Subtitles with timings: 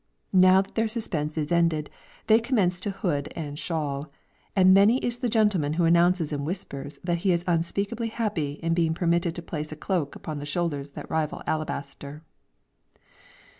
[0.33, 1.91] Now that their suspense is ended,
[2.25, 4.11] they commence to hood and shawl;
[4.55, 8.73] and many is the gentleman who announces in whispers that he is unspeakably happy in
[8.73, 12.23] being permitted to place a cloak upon shoulders that rival alabaster.